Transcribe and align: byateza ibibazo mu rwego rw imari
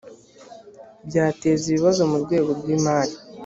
byateza 1.07 1.63
ibibazo 1.67 2.01
mu 2.11 2.17
rwego 2.23 2.49
rw 2.59 2.67
imari 2.75 3.15